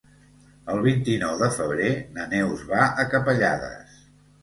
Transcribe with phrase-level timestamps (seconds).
[0.75, 4.05] El vint-i-nou de febrer na Neus va a Capellades.